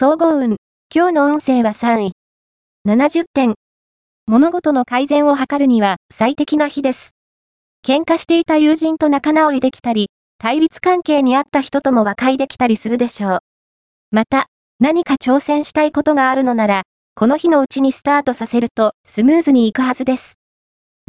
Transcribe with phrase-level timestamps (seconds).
[0.00, 0.58] 総合運。
[0.94, 2.12] 今日の運勢は3位。
[2.86, 3.54] 70点。
[4.28, 7.16] 物事の改善を図るには最適な日です。
[7.84, 13.38] 喧嘩していた友人と仲直りできたり、対立関係にあった人とも和解できたりするでしょう。
[14.12, 14.46] また、
[14.78, 16.82] 何か挑戦したいことがあるのなら、
[17.16, 20.34] この日のうちにスタートさせるとスムーズにいくはずです。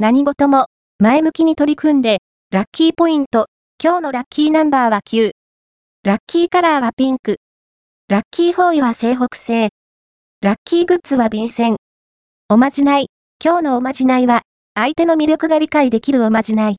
[0.00, 0.66] 何事も
[0.98, 2.18] 前向きに取り組んで、
[2.50, 3.46] ラッキーポイント、
[3.80, 5.30] 今日のラッキーナンバーは9。
[6.02, 7.36] ラッキーカラーはピンク。
[8.10, 9.68] ラッキーフォーイは西北西。
[10.42, 11.76] ラッキーグッズは便箋。
[12.48, 13.06] おまじない。
[13.40, 14.42] 今日のおまじないは、
[14.74, 16.78] 相手の魅力が理解できるおまじない。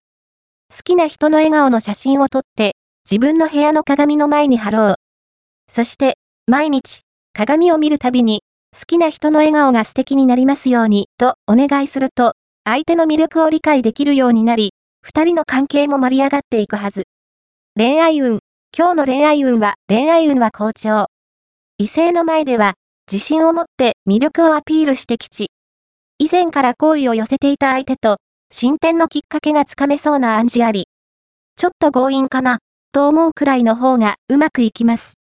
[0.75, 2.75] 好きな人の笑顔の写真を撮って、
[3.09, 4.95] 自分の部屋の鏡の前に貼ろう。
[5.71, 8.41] そして、毎日、鏡を見るたびに、
[8.77, 12.33] 好きな人の笑顔が素敵になりますように、とお願いすると、
[12.65, 17.05] 相手の魅力を理解できるようになり、二人の関係も盛り上がっていくはず。
[17.77, 18.39] 恋愛運。
[18.77, 21.07] 今日の恋愛運は、恋愛運は好調。
[21.81, 22.75] 異性の前では、
[23.11, 25.49] 自信を持って魅力をアピールしてきち。
[26.19, 28.17] 以前から好意を寄せていた相手と、
[28.51, 30.89] 進展のきっかけがつかめそうな暗示あり。
[31.55, 32.59] ちょっと強引かな、
[32.91, 35.13] と思うくらいの方がうまくいきます。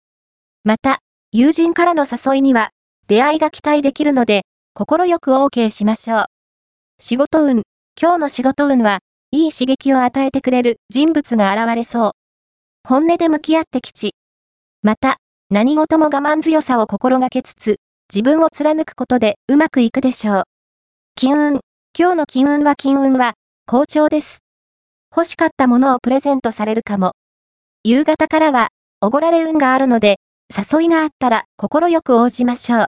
[0.65, 0.99] また、
[1.31, 2.71] 友人からの誘いには、
[3.07, 4.41] 出会いが期待できるので、
[4.73, 6.25] 心よく OK しましょう。
[6.99, 7.61] 仕事運。
[7.97, 8.99] 今日の仕事運は、
[9.31, 12.11] いい刺激を与えてくれる人物が現れそう。
[12.85, 14.13] 本音で向き合ってきち。
[14.83, 15.19] また、
[15.51, 17.77] 何事も我慢強さを心がけつつ、
[18.13, 20.43] 自分を貫くことでうまくいくでしょう。
[21.15, 21.59] 金運。
[21.97, 23.33] 今日の金運は金運は、
[23.65, 24.43] 好調です。
[25.11, 27.13] 欲しかったものをプレゼントされるかも。
[27.83, 28.67] 夕方からは、
[29.01, 30.17] おごられ運があるので、
[30.55, 32.85] 誘いがあったら心よく応じましょう。